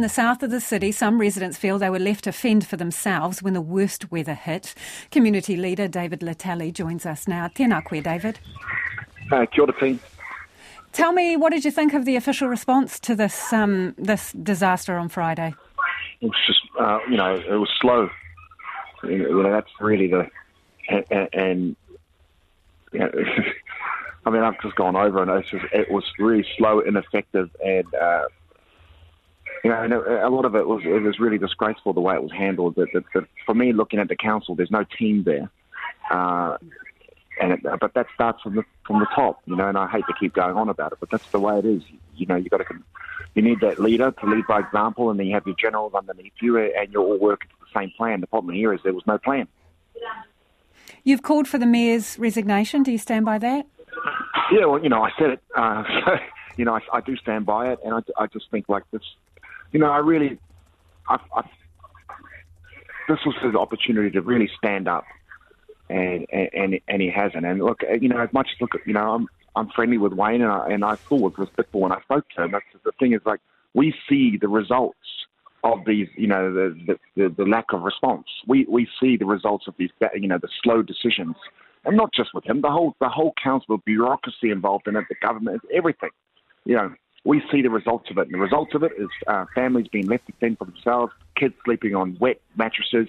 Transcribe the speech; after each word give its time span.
In 0.00 0.02
the 0.02 0.08
south 0.08 0.42
of 0.42 0.50
the 0.50 0.62
city, 0.62 0.92
some 0.92 1.20
residents 1.20 1.58
feel 1.58 1.78
they 1.78 1.90
were 1.90 1.98
left 1.98 2.24
to 2.24 2.32
fend 2.32 2.66
for 2.66 2.78
themselves 2.78 3.42
when 3.42 3.52
the 3.52 3.60
worst 3.60 4.10
weather 4.10 4.32
hit. 4.32 4.74
Community 5.10 5.58
leader 5.58 5.88
David 5.88 6.20
Letele 6.20 6.72
joins 6.72 7.04
us 7.04 7.28
now. 7.28 7.48
Tēnā 7.48 7.84
koe, 7.84 8.00
David. 8.00 8.40
Uh, 9.30 9.44
kia 9.44 9.64
ora, 9.64 9.78
team. 9.78 10.00
Tell 10.94 11.12
me, 11.12 11.36
what 11.36 11.52
did 11.52 11.66
you 11.66 11.70
think 11.70 11.92
of 11.92 12.06
the 12.06 12.16
official 12.16 12.48
response 12.48 12.98
to 13.00 13.14
this 13.14 13.52
um, 13.52 13.94
this 13.98 14.32
disaster 14.32 14.96
on 14.96 15.10
Friday? 15.10 15.52
It 16.22 16.28
was 16.28 16.40
just, 16.46 16.62
uh, 16.80 17.00
you 17.06 17.18
know, 17.18 17.34
it 17.34 17.58
was 17.58 17.68
slow. 17.78 18.08
You 19.02 19.42
know, 19.42 19.50
that's 19.50 19.70
really 19.80 20.06
the, 20.06 20.30
and, 20.88 21.28
and 21.34 21.76
you 22.92 23.00
know, 23.00 23.10
I 24.24 24.30
mean, 24.30 24.42
I've 24.42 24.58
just 24.62 24.76
gone 24.76 24.96
over 24.96 25.20
and 25.20 25.30
it's 25.30 25.50
just, 25.50 25.66
it 25.74 25.90
was 25.90 26.04
really 26.18 26.46
slow, 26.56 26.80
ineffective, 26.80 27.50
and 27.62 27.94
uh, 27.94 28.24
you 29.64 29.70
know, 29.70 29.82
and 29.82 29.92
a 29.92 30.28
lot 30.28 30.44
of 30.44 30.54
it 30.54 30.66
was 30.66 30.82
it 30.84 31.02
was 31.02 31.18
really 31.18 31.38
disgraceful 31.38 31.92
the 31.92 32.00
way 32.00 32.14
it 32.14 32.22
was 32.22 32.32
handled. 32.32 32.76
That, 32.76 32.88
that, 32.94 33.04
that 33.14 33.24
for 33.44 33.54
me, 33.54 33.72
looking 33.72 33.98
at 33.98 34.08
the 34.08 34.16
council, 34.16 34.54
there's 34.54 34.70
no 34.70 34.84
team 34.84 35.24
there, 35.24 35.50
uh, 36.10 36.56
and 37.40 37.52
it, 37.52 37.60
but 37.80 37.94
that 37.94 38.06
starts 38.14 38.42
from 38.42 38.56
the 38.56 38.64
from 38.86 39.00
the 39.00 39.06
top, 39.14 39.40
you 39.46 39.56
know. 39.56 39.68
And 39.68 39.76
I 39.76 39.88
hate 39.88 40.06
to 40.06 40.14
keep 40.18 40.34
going 40.34 40.56
on 40.56 40.68
about 40.68 40.92
it, 40.92 40.98
but 41.00 41.10
that's 41.10 41.26
the 41.30 41.40
way 41.40 41.58
it 41.58 41.64
is. 41.64 41.82
You 42.16 42.26
know, 42.26 42.36
you 42.36 42.48
got 42.48 42.58
to 42.58 42.66
you 43.34 43.42
need 43.42 43.60
that 43.60 43.78
leader 43.78 44.10
to 44.10 44.26
lead 44.26 44.46
by 44.46 44.60
example, 44.60 45.10
and 45.10 45.18
then 45.18 45.26
you 45.26 45.34
have 45.34 45.46
your 45.46 45.56
generals 45.56 45.94
underneath 45.94 46.32
you, 46.40 46.58
and 46.58 46.92
you're 46.92 47.02
all 47.02 47.18
working 47.18 47.48
to 47.50 47.54
the 47.60 47.78
same 47.78 47.92
plan. 47.96 48.20
The 48.20 48.26
problem 48.26 48.54
here 48.54 48.72
is 48.72 48.80
there 48.82 48.94
was 48.94 49.06
no 49.06 49.18
plan. 49.18 49.46
You've 51.04 51.22
called 51.22 51.48
for 51.48 51.58
the 51.58 51.66
mayor's 51.66 52.18
resignation. 52.18 52.82
Do 52.82 52.92
you 52.92 52.98
stand 52.98 53.24
by 53.24 53.38
that? 53.38 53.66
Yeah, 54.52 54.66
well, 54.66 54.82
you 54.82 54.88
know, 54.88 55.02
I 55.02 55.10
said 55.18 55.30
it. 55.30 55.40
Uh, 55.54 55.84
so, 56.04 56.16
you 56.56 56.64
know, 56.64 56.74
I, 56.74 56.80
I 56.92 57.00
do 57.00 57.16
stand 57.16 57.46
by 57.46 57.72
it, 57.72 57.78
and 57.84 57.94
I, 57.94 58.22
I 58.22 58.26
just 58.26 58.50
think 58.50 58.68
like 58.68 58.82
this 58.90 59.02
you 59.72 59.80
know, 59.80 59.90
I 59.90 59.98
really, 59.98 60.38
I, 61.08 61.18
I, 61.34 61.42
this 63.08 63.18
was 63.24 63.34
his 63.42 63.54
opportunity 63.54 64.10
to 64.10 64.22
really 64.22 64.50
stand 64.58 64.88
up, 64.88 65.04
and 65.88 66.26
and 66.32 66.80
and 66.88 67.02
he 67.02 67.10
hasn't. 67.10 67.44
And 67.44 67.60
look, 67.60 67.82
you 68.00 68.08
know, 68.08 68.18
as 68.18 68.32
much 68.32 68.48
as 68.54 68.60
look, 68.60 68.72
you 68.86 68.92
know, 68.92 69.14
I'm 69.14 69.28
I'm 69.56 69.68
friendly 69.70 69.98
with 69.98 70.12
Wayne, 70.12 70.42
and 70.42 70.50
I 70.50 70.68
and 70.70 70.84
I 70.84 70.96
thought 70.96 71.20
was 71.20 71.38
respectful 71.38 71.80
when 71.80 71.92
I 71.92 72.00
spoke 72.02 72.28
to 72.36 72.44
him. 72.44 72.52
That's 72.52 72.64
the 72.84 72.92
thing 72.98 73.12
is 73.12 73.20
like 73.24 73.40
we 73.74 73.94
see 74.08 74.36
the 74.40 74.48
results 74.48 74.98
of 75.62 75.84
these, 75.86 76.08
you 76.16 76.26
know, 76.26 76.52
the, 76.52 76.98
the, 77.16 77.28
the, 77.36 77.44
lack 77.44 77.66
of 77.72 77.82
response. 77.82 78.26
We, 78.46 78.66
we 78.68 78.88
see 79.00 79.16
the 79.16 79.26
results 79.26 79.66
of 79.68 79.74
these, 79.78 79.90
you 80.14 80.28
know, 80.28 80.38
the 80.38 80.48
slow 80.62 80.82
decisions. 80.82 81.36
And 81.84 81.96
not 81.96 82.12
just 82.14 82.30
with 82.34 82.46
him, 82.46 82.62
the 82.62 82.70
whole, 82.70 82.94
the 83.00 83.08
whole 83.08 83.32
council, 83.42 83.78
bureaucracy 83.78 84.50
involved 84.50 84.88
in 84.88 84.96
it, 84.96 85.04
the 85.08 85.16
government, 85.20 85.62
everything. 85.72 86.10
You 86.64 86.76
know, 86.76 86.94
we 87.24 87.42
see 87.50 87.62
the 87.62 87.70
results 87.70 88.10
of 88.10 88.18
it. 88.18 88.22
And 88.22 88.34
the 88.34 88.38
results 88.38 88.74
of 88.74 88.82
it 88.82 88.92
is 88.98 89.08
uh, 89.26 89.46
families 89.54 89.88
being 89.88 90.06
left 90.06 90.26
to 90.26 90.32
fend 90.40 90.58
for 90.58 90.64
themselves, 90.64 91.12
kids 91.36 91.54
sleeping 91.64 91.94
on 91.94 92.16
wet 92.18 92.40
mattresses, 92.56 93.08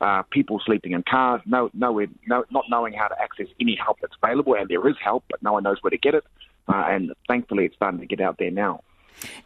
uh, 0.00 0.22
people 0.30 0.60
sleeping 0.64 0.92
in 0.92 1.02
cars, 1.02 1.42
no, 1.44 1.70
nowhere, 1.74 2.06
no, 2.26 2.44
not 2.50 2.64
knowing 2.70 2.94
how 2.94 3.08
to 3.08 3.20
access 3.20 3.46
any 3.60 3.76
help 3.76 3.98
that's 4.00 4.16
available. 4.22 4.54
And 4.54 4.68
there 4.68 4.86
is 4.88 4.96
help, 5.02 5.24
but 5.28 5.42
no 5.42 5.52
one 5.52 5.62
knows 5.62 5.78
where 5.82 5.90
to 5.90 5.98
get 5.98 6.14
it. 6.14 6.24
Uh, 6.68 6.84
and 6.88 7.12
thankfully, 7.28 7.66
it's 7.66 7.76
starting 7.76 8.00
to 8.00 8.06
get 8.06 8.20
out 8.20 8.38
there 8.38 8.50
now. 8.50 8.80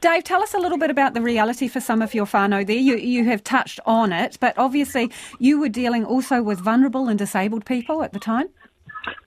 Dave, 0.01 0.23
tell 0.23 0.43
us 0.43 0.55
a 0.55 0.59
little 0.59 0.79
bit 0.79 0.91
about 0.91 1.15
the 1.15 1.21
reality 1.21 1.67
for 1.67 1.81
some 1.81 2.01
of 2.01 2.15
your 2.15 2.27
whānau 2.27 2.65
there. 2.65 2.77
You, 2.77 2.97
you 2.97 3.25
have 3.25 3.43
touched 3.43 3.81
on 3.85 4.13
it, 4.13 4.37
but 4.39 4.57
obviously 4.57 5.11
you 5.41 5.59
were 5.59 5.69
dealing 5.69 6.05
also 6.05 6.43
with 6.43 6.61
vulnerable 6.61 7.09
and 7.09 7.19
disabled 7.19 7.65
people 7.65 8.05
at 8.05 8.13
the 8.13 8.21
time. 8.21 8.49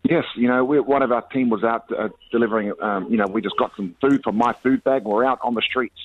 Yes, 0.03 0.23
you 0.35 0.47
know, 0.47 0.63
one 0.63 1.01
of 1.01 1.11
our 1.11 1.21
team 1.21 1.49
was 1.49 1.63
out 1.63 1.91
uh, 1.91 2.09
delivering. 2.31 2.73
Um, 2.81 3.07
you 3.09 3.17
know, 3.17 3.25
we 3.27 3.41
just 3.41 3.57
got 3.57 3.75
some 3.75 3.95
food 4.01 4.23
from 4.23 4.37
my 4.37 4.53
food 4.53 4.83
bag. 4.83 5.03
We're 5.03 5.25
out 5.25 5.39
on 5.43 5.53
the 5.53 5.61
streets 5.61 5.99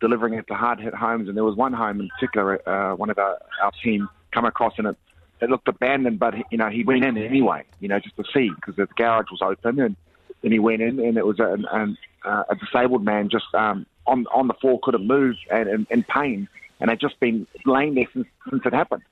delivering 0.00 0.34
it 0.34 0.46
to 0.48 0.54
hard 0.54 0.80
hit 0.80 0.94
homes, 0.94 1.28
and 1.28 1.36
there 1.36 1.44
was 1.44 1.56
one 1.56 1.72
home 1.72 2.00
in 2.00 2.08
particular. 2.08 2.68
Uh, 2.68 2.94
one 2.96 3.10
of 3.10 3.18
our, 3.18 3.38
our 3.62 3.70
team 3.82 4.08
come 4.32 4.44
across, 4.44 4.74
and 4.78 4.88
it 4.88 4.96
it 5.40 5.50
looked 5.50 5.66
abandoned, 5.66 6.18
but 6.18 6.34
you 6.50 6.58
know, 6.58 6.68
he 6.68 6.84
went 6.84 7.04
in 7.04 7.16
anyway. 7.18 7.64
You 7.80 7.88
know, 7.88 7.98
just 7.98 8.16
to 8.16 8.24
see 8.32 8.50
because 8.54 8.76
the 8.76 8.86
garage 8.96 9.30
was 9.30 9.42
open, 9.42 9.80
and 9.80 9.96
and 10.42 10.52
he 10.52 10.58
went 10.58 10.82
in, 10.82 10.98
and 11.00 11.16
it 11.16 11.26
was 11.26 11.38
a, 11.40 11.56
a, 11.72 12.28
uh, 12.28 12.44
a 12.50 12.56
disabled 12.56 13.04
man 13.04 13.28
just 13.28 13.52
um, 13.54 13.86
on 14.06 14.26
on 14.32 14.48
the 14.48 14.54
floor, 14.54 14.78
couldn't 14.82 15.06
move, 15.06 15.36
and 15.50 15.68
in, 15.68 15.86
in 15.90 16.02
pain, 16.04 16.48
and 16.80 16.90
had 16.90 17.00
just 17.00 17.18
been 17.20 17.46
laying 17.64 17.94
there 17.94 18.06
since 18.12 18.26
since 18.50 18.62
it 18.64 18.72
happened. 18.72 19.02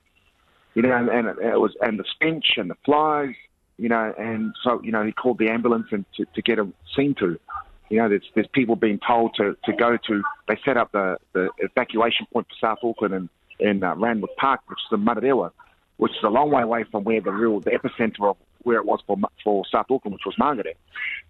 You 0.75 0.82
know, 0.82 0.97
and, 0.97 1.09
and 1.09 1.26
it 1.41 1.60
was 1.60 1.76
and 1.81 1.99
the 1.99 2.04
stench 2.15 2.53
and 2.56 2.70
the 2.70 2.76
flies 2.84 3.34
you 3.81 3.89
know, 3.89 4.13
and 4.19 4.55
so, 4.63 4.83
you 4.83 4.93
know, 4.93 5.03
he 5.03 5.11
called 5.11 5.39
the 5.39 5.49
ambulance 5.49 5.87
and 5.91 6.05
to, 6.19 6.27
to 6.35 6.43
get 6.43 6.59
him 6.59 6.75
seen 6.95 7.15
to. 7.15 7.41
You 7.89 7.99
know, 7.99 8.11
there's, 8.11 8.29
there's 8.35 8.47
people 8.53 8.77
being 8.77 9.01
told 9.05 9.35
to, 9.37 9.57
to 9.65 9.73
go 9.73 9.97
to, 10.07 10.23
they 10.47 10.61
set 10.67 10.77
up 10.77 10.93
the, 10.93 11.17
the 11.33 11.49
evacuation 11.59 12.27
point 12.31 12.47
for 12.49 12.67
South 12.67 12.79
Auckland 12.85 13.15
and, 13.15 13.29
in 13.59 13.83
uh, 13.83 13.95
Randwick 13.95 14.37
Park, 14.37 14.61
which 14.67 14.79
is 14.79 14.99
in 14.99 15.05
Manurewa, 15.05 15.51
which 15.97 16.13
is 16.13 16.23
a 16.23 16.29
long 16.29 16.51
way 16.51 16.63
away 16.63 16.85
from 16.91 17.05
where 17.05 17.23
the 17.23 17.33
real, 17.33 17.61
the 17.61 17.71
epicenter 17.71 18.29
of 18.29 18.37
where 18.65 18.77
it 18.77 18.85
was 18.85 19.01
for, 19.07 19.17
for 19.43 19.65
South 19.73 19.87
Auckland, 19.91 20.12
which 20.12 20.27
was 20.27 20.35
Margaret. 20.39 20.77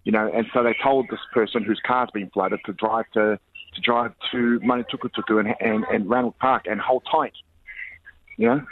You 0.03 0.11
know, 0.11 0.29
and 0.33 0.45
so 0.53 0.61
they 0.61 0.75
told 0.83 1.07
this 1.09 1.21
person 1.33 1.63
whose 1.63 1.79
car's 1.87 2.09
been 2.13 2.29
flooded 2.31 2.59
to 2.65 2.73
drive 2.73 3.05
to, 3.13 3.39
to 3.75 3.81
drive 3.81 4.13
to 4.33 4.59
Manitukutuku 4.59 5.39
and, 5.39 5.55
and, 5.61 5.85
and 5.85 6.09
Randwick 6.09 6.37
Park 6.39 6.65
and 6.69 6.81
hold 6.81 7.03
tight. 7.09 7.33
You 8.35 8.47
know? 8.47 8.65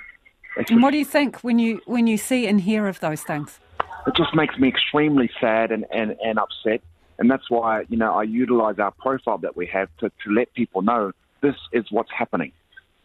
and 0.69 0.83
what 0.83 0.91
do 0.91 0.97
you 0.97 1.05
think 1.05 1.37
when 1.37 1.59
you 1.59 1.81
when 1.85 2.07
you 2.07 2.17
see 2.17 2.45
and 2.45 2.59
hear 2.59 2.87
of 2.87 2.99
those 2.99 3.21
things? 3.21 3.59
It 4.07 4.15
just 4.15 4.33
makes 4.35 4.57
me 4.57 4.67
extremely 4.67 5.29
sad 5.39 5.71
and, 5.71 5.85
and, 5.91 6.15
and 6.23 6.39
upset. 6.39 6.81
And 7.17 7.29
that's 7.29 7.49
why, 7.49 7.85
you 7.89 7.97
know, 7.97 8.13
I 8.13 8.23
utilize 8.23 8.79
our 8.79 8.91
profile 8.91 9.37
that 9.39 9.57
we 9.57 9.65
have 9.67 9.89
to, 9.99 10.09
to 10.09 10.31
let 10.31 10.53
people 10.53 10.81
know 10.81 11.11
this 11.41 11.55
is 11.73 11.85
what's 11.91 12.11
happening. 12.11 12.51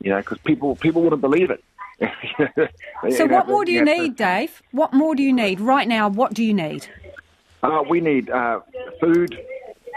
You 0.00 0.10
know, 0.10 0.18
because 0.18 0.38
people, 0.38 0.76
people 0.76 1.02
wouldn't 1.02 1.22
believe 1.22 1.50
it. 1.50 1.64
so, 3.16 3.26
what 3.26 3.48
more 3.48 3.64
do 3.64 3.72
you 3.72 3.84
need, 3.84 4.16
Dave? 4.16 4.62
What 4.72 4.92
more 4.92 5.14
do 5.14 5.22
you 5.22 5.32
need 5.32 5.60
right 5.60 5.86
now? 5.86 6.08
What 6.08 6.34
do 6.34 6.42
you 6.42 6.52
need? 6.52 6.88
Uh, 7.62 7.82
we 7.88 8.00
need 8.00 8.28
uh, 8.28 8.60
food, 9.00 9.38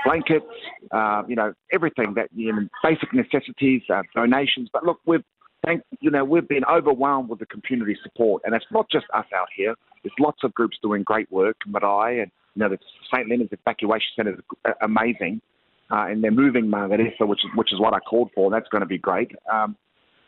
blankets, 0.06 0.46
uh, 0.91 1.24
you 1.28 1.35
know, 1.35 1.53
everything 1.72 2.14
that 2.14 2.29
you 2.35 2.53
know, 2.53 2.68
basic 2.84 3.14
necessities, 3.14 3.81
uh, 3.90 4.03
donations. 4.16 4.69
But 4.72 4.85
look, 4.85 5.00
we've 5.06 5.24
thank 5.67 5.83
you 6.00 6.09
know 6.09 6.23
we've 6.23 6.47
been 6.47 6.66
overwhelmed 6.66 7.29
with 7.29 7.39
the 7.39 7.45
community 7.45 7.97
support, 8.01 8.41
and 8.45 8.55
it's 8.55 8.66
not 8.72 8.89
just 8.89 9.05
us 9.13 9.25
out 9.35 9.50
here. 9.55 9.75
There's 10.03 10.13
lots 10.19 10.44
of 10.44 10.53
groups 10.53 10.78
doing 10.81 11.03
great 11.03 11.31
work. 11.31 11.57
Marae 11.67 12.22
and 12.22 12.31
you 12.55 12.61
know 12.61 12.69
the 12.69 12.79
St 13.13 13.29
Leonard's 13.29 13.51
Evacuation 13.51 14.07
Centre 14.16 14.33
is 14.33 14.73
amazing, 14.81 15.41
uh, 15.91 16.05
and 16.09 16.23
they're 16.23 16.31
moving 16.31 16.69
Margareta, 16.69 17.25
which 17.25 17.44
is 17.44 17.51
which 17.55 17.73
is 17.73 17.79
what 17.79 17.94
I 17.94 18.00
called 18.00 18.31
for. 18.33 18.50
That's 18.50 18.69
going 18.69 18.81
to 18.81 18.88
be 18.88 18.97
great. 18.97 19.31
Um, 19.51 19.75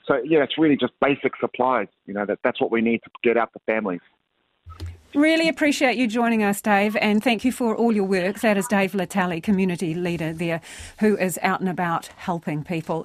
so 0.05 0.15
yeah, 0.25 0.43
it's 0.43 0.57
really 0.57 0.75
just 0.75 0.93
basic 1.01 1.33
supplies. 1.39 1.87
You 2.05 2.13
know 2.13 2.25
that 2.25 2.39
that's 2.43 2.59
what 2.59 2.71
we 2.71 2.81
need 2.81 3.01
to 3.03 3.09
get 3.23 3.37
out 3.37 3.51
to 3.53 3.59
families. 3.65 4.01
Really 5.15 5.49
appreciate 5.49 5.97
you 5.97 6.07
joining 6.07 6.43
us, 6.43 6.61
Dave, 6.61 6.95
and 6.97 7.23
thank 7.23 7.43
you 7.43 7.51
for 7.51 7.75
all 7.75 7.91
your 7.91 8.03
work. 8.03 8.41
That 8.41 8.57
is 8.57 8.67
Dave 8.67 8.91
Letele, 8.91 9.41
community 9.41 9.95
leader 9.95 10.31
there, 10.33 10.61
who 10.99 11.17
is 11.17 11.39
out 11.41 11.61
and 11.61 11.69
about 11.69 12.11
helping 12.15 12.63
people. 12.63 12.97